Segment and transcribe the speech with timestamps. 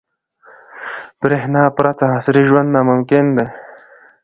[1.21, 3.45] •برېښنا پرته عصري ژوند ناممکن دی.